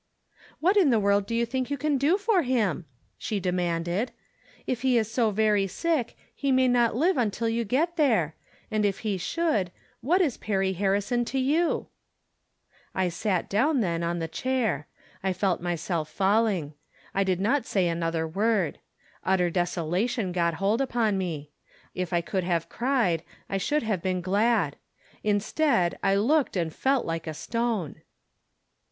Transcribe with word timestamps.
""What 0.61 0.77
in 0.77 0.89
tlie 0.89 0.99
world 0.99 1.27
do 1.27 1.35
you 1.35 1.45
think 1.45 1.69
you 1.69 1.77
can 1.77 1.99
do 1.99 2.17
for 2.17 2.41
him?" 2.41 2.85
she 3.19 3.39
demanded." 3.39 4.11
If 4.65 4.81
he 4.81 4.97
is 4.97 5.11
so 5.11 5.29
very 5.29 5.67
sick, 5.67 6.17
he 6.33 6.51
may 6.51 6.67
not 6.67 6.95
live 6.95 7.17
until 7.17 7.47
you 7.47 7.63
get 7.63 7.97
there; 7.97 8.33
and 8.71 8.83
if 8.83 9.01
he 9.01 9.19
should, 9.19 9.71
what 9.99 10.19
is 10.19 10.37
Perry 10.37 10.73
Harrison 10.73 11.23
to 11.25 11.37
you?" 11.37 11.85
I 12.95 13.09
sat 13.09 13.47
down, 13.47 13.81
then, 13.81 14.01
on 14.01 14.17
the 14.17 14.27
chair. 14.27 14.87
I 15.21 15.33
felt 15.33 15.61
myself 15.61 16.09
falling. 16.09 16.73
I 17.13 17.23
did 17.23 17.39
not 17.39 17.67
say 17.67 17.87
another 17.87 18.27
word. 18.27 18.79
Utter 19.23 19.51
des 19.51 19.77
olation 19.77 20.31
got 20.33 20.55
hold 20.55 20.81
upon 20.81 21.15
me. 21.15 21.51
If 21.93 22.11
I 22.11 22.21
could 22.21 22.43
have 22.43 22.69
cried, 22.69 23.21
I 23.47 23.59
should 23.59 23.83
have 23.83 24.01
been 24.01 24.21
glad; 24.21 24.77
instead, 25.23 25.99
I 26.01 26.15
looked 26.15 26.57
and 26.57 26.73
felt 26.73 27.05
like 27.05 27.27
a 27.27 27.35
stone. 27.35 28.01